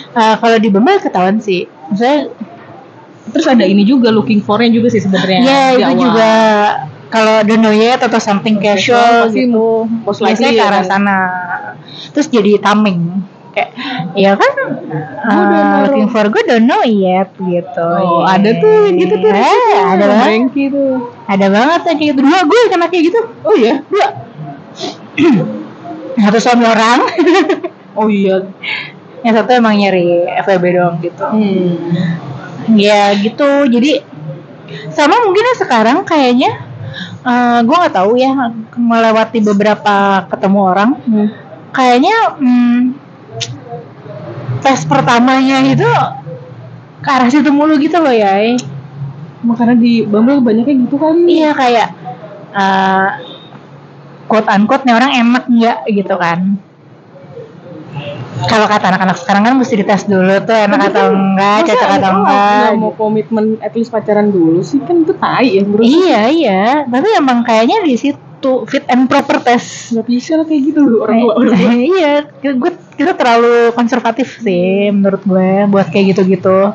[0.09, 1.69] Eh, kalau di Bumble ketahuan sih.
[1.89, 2.33] Maksudnya,
[3.29, 6.01] terus ada ini juga looking for-nya juga sih sebenarnya ya di itu awal.
[6.01, 6.31] juga
[7.09, 9.85] kalau don't know yet atau something casual pasti gitu.
[10.01, 10.89] most likely ke ya arah kan.
[10.89, 11.19] sana.
[12.13, 13.21] Terus jadi tameng.
[13.49, 13.69] Kayak,
[14.13, 14.53] ya kan,
[15.25, 17.81] uh, looking for gue don't know yet gitu.
[17.81, 18.37] Oh, Iya.
[18.37, 19.31] ada tuh yang gitu tuh.
[19.33, 20.69] Eh, ada Sama banget.
[20.69, 20.95] Tuh.
[21.25, 22.19] Ada banget yang kayak gitu.
[22.21, 23.19] Dua gue kena kayak gitu.
[23.41, 24.07] Oh iya, dua.
[26.21, 26.99] Satu suami orang.
[27.97, 28.37] Oh iya.
[29.19, 31.75] yang satu emang nyari FWB doang gitu Hmm.
[32.75, 34.03] ya gitu jadi
[34.93, 36.51] sama mungkin ya sekarang kayaknya
[37.19, 38.31] eh gue nggak tahu ya
[38.75, 41.27] melewati beberapa ketemu orang Hmm.
[41.71, 42.79] kayaknya hmm,
[44.59, 45.87] tes pertamanya itu
[46.99, 48.39] ke arah situ mulu gitu loh ya
[49.39, 51.39] Makanya di Bumble banyaknya gitu kali.
[51.39, 51.87] iya kayak
[52.51, 53.09] eh
[54.27, 56.59] quote unquote nih orang enak nggak gitu kan
[58.47, 62.11] kalau kata anak-anak sekarang kan mesti dites dulu tuh enak atau enggak, Masa cocok atau
[62.15, 62.55] enggak.
[62.55, 65.81] nggak mau komitmen at least pacaran dulu sih kan itu tai ya bro.
[65.83, 69.91] Iya iya, tapi emang kayaknya di situ fit and proper test.
[69.91, 71.71] Gak bisa lah kayak gitu orang tua orang tua.
[71.75, 76.71] iya, gue kita terlalu konservatif sih menurut gue buat kayak gitu-gitu.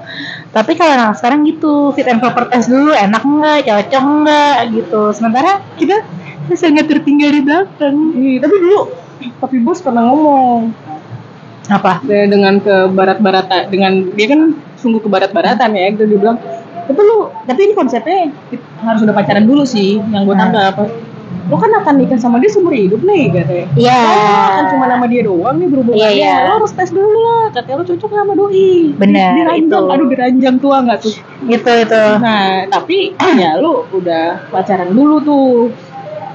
[0.53, 5.03] Tapi kalau anak sekarang gitu fit and proper test dulu enak enggak, cocok enggak gitu.
[5.17, 6.05] Sementara kita
[6.53, 7.97] sangat tertinggal di belakang.
[8.13, 8.81] Iya, tapi dulu
[9.41, 10.75] tapi bos pernah ngomong
[11.67, 12.03] Apa?
[12.03, 14.41] de- dengan ke barat-baratan dengan dia kan
[14.77, 16.37] sungguh ke barat-baratan ya gitu dia bilang
[16.85, 18.29] tapi lu tapi ini konsepnya
[18.79, 20.45] harus udah pacaran dulu sih yang gue Nah.
[20.45, 20.77] tangkap
[21.45, 24.01] lu kan akan nikah sama dia seumur hidup nih katanya Iya.
[24.01, 26.05] Oh, kan cuma nama dia doang nih berhubungannya.
[26.07, 26.35] Iya, iya.
[26.43, 27.45] Lo harus tes dulu lah.
[27.51, 28.69] Katanya lo cocok sama doi.
[28.95, 29.93] Benar, Di- Diranjang, itu.
[29.93, 31.15] aduh diranjang tua nggak tuh?
[31.45, 32.03] Itu itu.
[32.19, 35.49] Nah, tapi ya lu udah pacaran dulu tuh.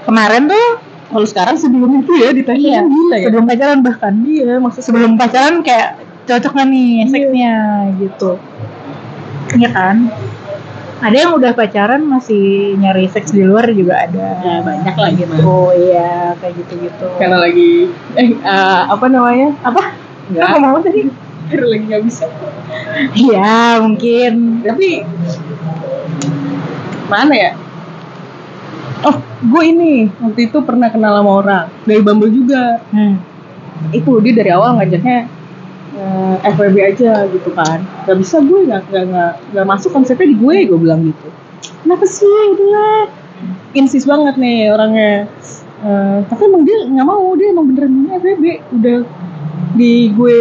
[0.03, 0.67] Kemarin tuh
[1.09, 3.25] Kalau sekarang sebelum itu ya ditanya iya, gila ya.
[3.25, 5.89] sebelum pacaran bahkan Iya, maksud sebelum pacaran kayak
[6.23, 7.05] cocok gak nih Iya.
[7.07, 7.53] seksnya
[7.97, 8.31] gitu
[9.51, 9.97] Iya kan
[10.99, 12.43] ada yang udah pacaran masih
[12.75, 15.33] nyari seks di luar juga ada Ya, banyak lah gitu.
[15.41, 19.49] oh iya kayak gitu gitu Karena lagi eh eh, apa namanya?
[19.61, 19.95] apa
[20.27, 20.43] Enggak.
[20.45, 21.09] Apa mau tadi
[21.49, 22.25] Karena lagi nggak bisa.
[23.15, 24.89] iya mungkin Tapi
[27.07, 27.51] mana ya?
[29.07, 32.83] Oh gue ini waktu itu pernah kenal sama orang dari Bumble juga.
[32.91, 33.15] Hmm.
[33.95, 35.23] itu dia dari awal ngajaknya
[35.95, 37.79] eh, FWB aja gitu kan.
[38.03, 41.27] Gak bisa gue nggak nggak nggak nggak masuk konsepnya di gue gue bilang gitu.
[41.87, 43.07] Kenapa sih udah
[43.71, 45.31] insis banget nih orangnya.
[45.79, 48.97] Eh, tapi emang dia nggak mau dia emang beneran mau FWB udah
[49.79, 50.39] di gue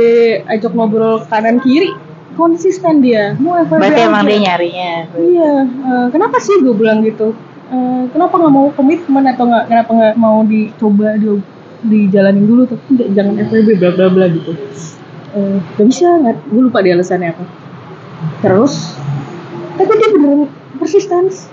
[0.51, 1.94] ajak ngobrol kanan kiri
[2.35, 3.38] konsisten dia.
[3.38, 4.31] Mau FWB berarti emang aja.
[4.35, 4.94] dia nyarinya.
[5.14, 7.38] Iya, eh, kenapa sih gue bilang gitu?
[7.68, 11.37] Eh, kenapa nggak mau komitmen atau nggak kenapa nggak mau dicoba di
[11.78, 14.52] dijalanin dulu tapi nggak jangan FWB bla bla bla gitu.
[15.37, 16.37] Eh, gak bisa nggak?
[16.48, 17.44] Gue lupa dia alasannya apa.
[18.40, 18.96] Terus,
[19.76, 20.48] tapi dia beneran
[20.81, 21.52] persistence.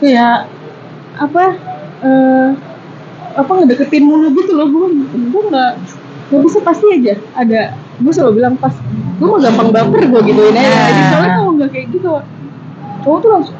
[0.00, 0.48] Kayak
[1.20, 1.44] apa?
[2.00, 2.50] Eh,
[3.36, 5.72] apa ngedeketin mulu gitu loh gue gue nggak
[6.30, 8.74] nggak bisa pasti aja ada gue selalu bilang pas
[9.20, 11.08] gue mau gampang baper gue gituin aja Nah.
[11.14, 12.10] Soalnya kalau nggak kayak gitu
[13.06, 13.56] cowok tuh langsung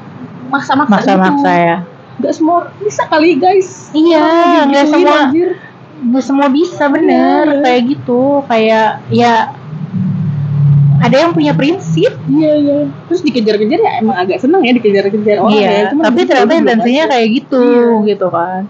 [0.50, 1.68] maksa-maksa maksa-maksa gitu.
[1.70, 1.76] ya
[2.20, 3.88] Gak semua bisa kali guys.
[3.90, 5.28] Iya, Orang nggak semua-
[6.00, 7.44] nggak semua bisa bener.
[7.48, 7.61] Iya.
[7.61, 9.35] kayak gitu kayak ya
[11.00, 12.12] ada yang punya prinsip.
[12.28, 12.78] Iya iya.
[13.09, 15.85] Terus dikejar-kejar ya emang agak seneng ya dikejar-kejar orang iya ya.
[15.96, 17.64] Cuman tapi ternyata intensinya kayak gitu
[18.04, 18.09] Iya.
[18.14, 18.62] gitu kan.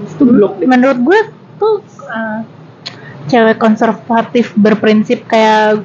[0.00, 0.66] Itu blok deh.
[0.68, 1.18] Menurut gue
[1.56, 2.40] tuh uh,
[3.28, 5.82] cewek konservatif berprinsip kayak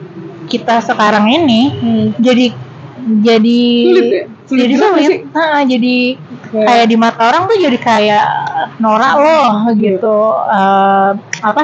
[0.47, 2.07] kita sekarang ini hmm.
[2.19, 2.51] jadi
[3.21, 4.23] jadi Sulit ya?
[4.45, 5.19] Sulit jadi sulit sih?
[5.31, 5.97] Nah, jadi
[6.51, 8.25] Kayak- kayak di mata orang tuh jadi kayak
[8.77, 11.11] norak loh gitu Eh,
[11.41, 11.63] apa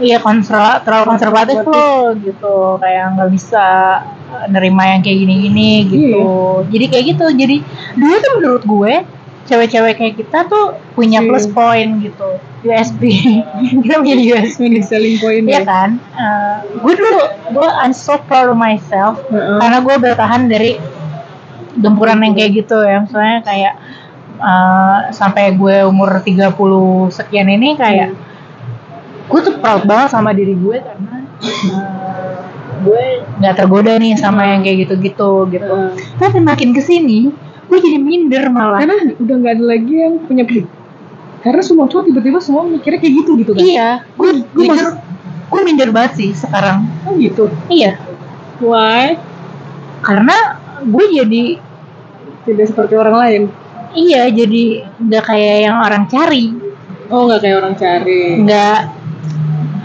[0.00, 3.64] Iya konser terlalu konservatif loh gitu kayak nggak bisa
[4.48, 6.24] nerima yang kayak gini-gini gitu.
[6.72, 7.26] Jadi kayak gitu.
[7.28, 7.56] Jadi
[8.00, 8.94] dulu tuh menurut gue
[9.42, 11.28] cewek-cewek kayak kita tuh punya Iya.
[11.28, 12.28] plus point gitu.
[12.62, 13.02] USP.
[13.82, 14.70] Kita punya USP.
[14.70, 15.90] Unique selling point Iya ya kan?
[15.98, 17.18] Eh, gue dulu
[17.50, 19.58] gue I'm so proud of myself Heeh.
[19.58, 20.78] karena gue bertahan dari
[21.74, 23.74] gempuran yang kayak gitu ya misalnya kayak
[24.38, 26.54] eh, sampai gue umur 30
[27.10, 28.14] sekian ini kayak
[29.26, 32.38] gue tuh proud banget sama diri gue karena eh,
[32.82, 33.02] gue
[33.42, 35.98] nggak tergoda nih sama yang kayak gitu-gitu gitu Heeh.
[36.14, 37.30] tapi makin ke sini
[37.72, 38.84] gue jadi minder malah.
[38.84, 40.44] Karena udah nggak ada lagi yang punya
[41.42, 43.64] karena semua cowok tiba-tiba semua mikirnya kayak gitu gitu kan.
[43.64, 43.90] Iya.
[44.14, 45.00] Gue gue mas-
[45.48, 46.84] gue minder banget sih sekarang.
[47.08, 47.48] Oh gitu?
[47.72, 47.96] Iya.
[48.60, 49.16] Why?
[50.04, 51.44] Karena gue jadi
[52.44, 53.42] tidak seperti orang lain.
[53.92, 56.52] Iya jadi nggak kayak yang orang cari.
[57.08, 58.22] Oh nggak kayak orang cari.
[58.44, 58.78] Nggak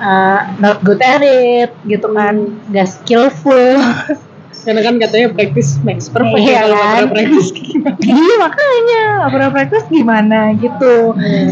[0.03, 2.59] uh, not good at it gitu kan.
[2.69, 3.79] Nggak skillful
[4.67, 6.83] karena kan katanya practice makes perfect Iya ya kalau kan?
[6.83, 7.95] pernah practice gimana?
[8.03, 9.01] Iya makanya.
[9.15, 10.93] Nggak pernah praktis gimana gitu.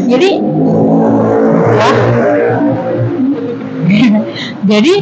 [0.04, 0.30] Jadi
[1.72, 1.96] wah
[4.70, 4.94] jadi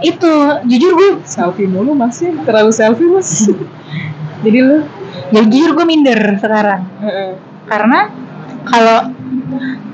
[0.00, 0.32] itu
[0.64, 3.50] jujur gue selfie mulu masih terlalu selfie mas.
[4.44, 4.80] Jadi lu?
[5.28, 6.86] Ya jujur gue minder sekarang.
[7.66, 8.08] Karena
[8.62, 9.12] kalau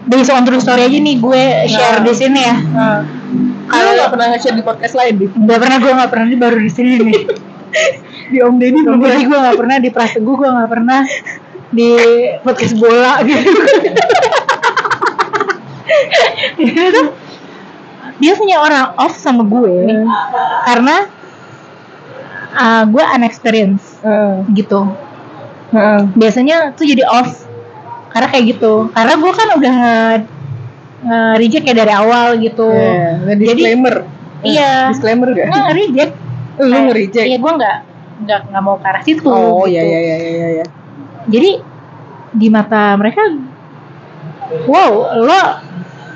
[0.07, 2.05] based on true story aja nih gue share Nah.
[2.05, 2.55] di sini ya
[3.67, 6.59] kalau nggak pernah nge-share di podcast lain di nggak pernah gue nggak pernah di baru
[6.59, 7.21] di sini nih
[8.33, 11.01] di Om Deddy belum lagi gue gak pernah di Prasegu, gue gak pernah
[11.71, 11.91] di
[12.41, 13.51] podcast bola gitu.
[18.17, 20.09] Dia punya orang off sama gue Hmm.
[20.65, 20.97] karena
[22.57, 24.57] uh, gue unexperienced Heeh.
[24.57, 24.89] gitu.
[25.77, 26.01] Heeh.
[26.17, 27.45] Biasanya tuh jadi off
[28.11, 28.89] karena kayak gitu.
[28.97, 29.97] Karena gue kan udah nge,
[31.07, 32.67] nge reject kayak dari awal gitu.
[32.69, 33.95] Iya, nggak Jadi- disclaimer
[34.43, 34.73] Iya.
[34.91, 35.47] disclaimer gak?
[35.49, 36.15] Nggak reject.
[36.57, 37.77] lu nge-reject Iya gue nggak
[38.25, 39.29] nggak nggak mau ke arah situ.
[39.29, 39.77] oh gitu.
[39.77, 40.65] iya iya iya iya iya
[41.29, 41.51] jadi
[42.33, 43.21] di mata mereka
[44.65, 45.41] wow lo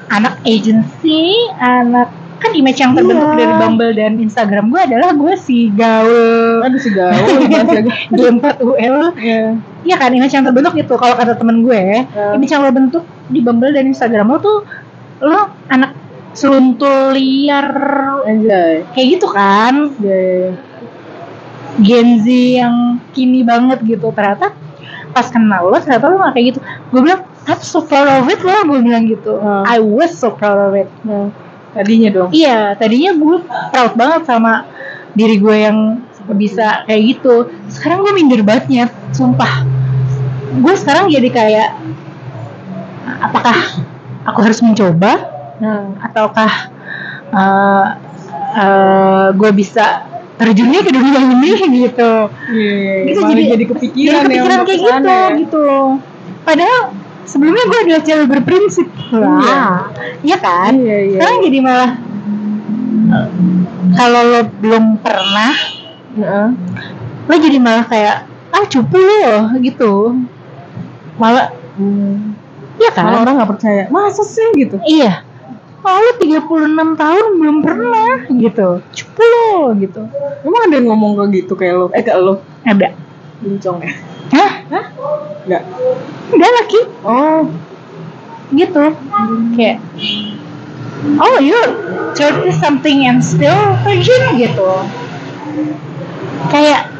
[0.09, 2.09] anak agency anak
[2.41, 3.37] kan image yang terbentuk Iya.
[3.37, 7.79] dari Bumble dan Instagram gue adalah gue si gaul aduh si gaul bahasa
[8.11, 9.45] G4UL Iya.
[9.81, 12.33] Iya kan image yang terbentuk itu kalau kata temen gue Ya.
[12.33, 14.59] image yang lo bentuk di Bumble dan Instagram lo tuh
[15.21, 15.93] lo anak
[16.31, 17.69] seruntul liar
[18.25, 20.53] anjay kayak gitu kan Iya, iya, iya.
[21.79, 22.27] Gen Z
[22.57, 22.75] yang
[23.11, 24.53] kini banget gitu ternyata
[25.11, 28.41] pas kenal lo ternyata lo gak kayak gitu gue bilang I'm so proud of it
[28.41, 29.65] lo gue bilang gitu Hmm.
[29.65, 31.29] I was so proud of it Nah,
[31.71, 32.29] tadinya dong.
[32.31, 33.37] Iya tadinya gue
[33.71, 34.67] proud banget sama
[35.13, 35.79] diri gue yang
[36.31, 37.35] bisa kayak gitu.
[37.67, 39.67] Sekarang gue minder banget sumpah.
[40.57, 41.69] Gue sekarang jadi kayak
[43.21, 43.57] apakah
[44.25, 45.13] aku harus mencoba?
[45.61, 46.53] Nah ataukah
[47.31, 47.87] uh,
[48.57, 50.07] uh, gue bisa
[50.41, 51.51] terjunnya ke dunia ini
[51.87, 52.13] gitu?
[52.51, 55.27] Iya Gitu, malah jadi- jadi kepikiran, jadi kepikiran ya kayak gitu ya.
[55.43, 55.65] gitu
[56.41, 56.81] padahal
[57.25, 59.89] sebelumnya gue adalah cewek berprinsip lah
[60.21, 61.91] iya kan iya iya sekarang jadi malah
[63.93, 65.53] kalau lo belum pernah
[66.15, 66.49] Heeh.
[67.27, 68.17] lo jadi malah kayak
[68.51, 70.17] ah cupu lo gitu
[71.17, 72.35] malah Hmm.
[72.77, 73.83] ya Malah kan orang nggak percaya.
[73.89, 74.77] Masa sih gitu?
[74.85, 75.25] iya
[75.81, 76.45] oh, lu 36
[76.99, 80.03] tahun belum pernah gitu cupu lo gitu
[80.45, 81.87] Emang ada yang ngomong kayak gitu kayak lo?
[81.97, 82.43] Eh ke lo?
[82.67, 82.93] ada
[83.41, 83.93] Bincong ya?
[84.35, 84.51] Hah?
[84.71, 84.87] Hah?
[85.47, 85.63] Enggak.
[86.31, 87.43] udah laki Oh.
[88.55, 88.85] gitu.
[89.59, 89.79] Kayak
[91.19, 91.59] oh you
[92.15, 94.71] 30 something and still virgin gitu.
[96.51, 96.91] Kayak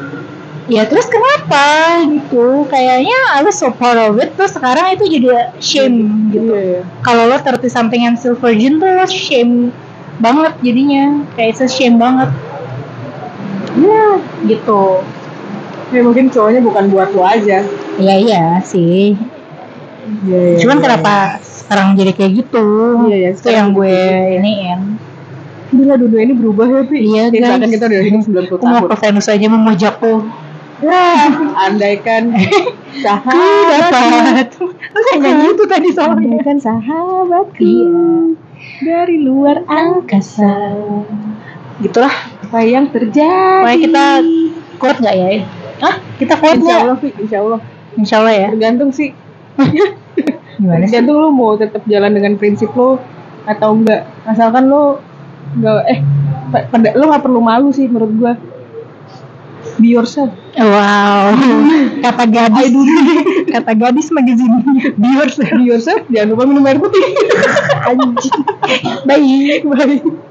[0.71, 1.99] ya terus kenapa?
[2.07, 2.67] Gitu.
[2.71, 4.35] Kayaknya I was so proud of it.
[4.35, 6.51] Terus sekarang itu jadi shame gitu.
[6.51, 6.81] Iya, iya.
[7.03, 9.75] kalau lo 30 something and still virgin tuh lo shame
[10.19, 11.23] banget jadinya.
[11.35, 12.31] Kayak shame banget.
[13.79, 14.99] Ya gitu
[15.91, 17.59] Ya mungkin cowoknya bukan buat lo aja.
[17.97, 19.19] iya iya sih
[20.21, 20.57] Iya, iya.
[20.59, 20.83] cuman iya.
[20.83, 22.65] kenapa sekarang jadi kayak gitu
[23.05, 24.37] Iya, iya, itu yang gue gitu.
[24.37, 24.79] iniin
[25.71, 26.97] Gila dunia ini berubah ya, Pi.
[27.01, 27.47] Iya, Kayak guys.
[27.47, 28.89] seakan kita udah hidup 90 aku mau tahun.
[28.89, 30.13] ke Venus aja memujakku
[30.81, 31.13] Ya,
[31.61, 32.23] andaikan
[33.05, 34.47] sahabat dapat
[34.91, 37.93] Enggak nyanyi itu tadi soalnya Andaikan sahabatku Iya.
[38.81, 40.73] dari luar angkasa.
[41.77, 43.77] Gitulah Apa yang terjadi?
[43.79, 44.07] Kita
[44.75, 45.29] kuat nggak ya
[45.81, 45.95] Hah?
[46.21, 46.85] Kita kuat Insya?
[46.85, 47.09] Allah, Pi.
[47.17, 47.59] Insya Allah.
[47.97, 49.09] Insya Allah ya Tergantung sih.
[50.61, 50.93] Gimana sih?
[50.93, 53.01] Tergantung lo mau tetap jalan dengan prinsip lo
[53.49, 54.05] atau enggak.
[54.29, 55.01] Asalkan lo
[55.57, 55.99] enggak eh
[56.53, 58.33] pa- pada lo nggak perlu malu sih menurut gua.
[59.81, 60.29] Be yourself.
[60.57, 61.31] Wow
[62.03, 62.75] Kata gadis
[63.55, 64.61] Kata gadis magazine
[64.99, 66.05] Biors Be yourself.
[66.11, 67.01] Jangan lupa minum air putih.
[67.87, 68.13] Anjing
[69.07, 70.21] Baik Bye.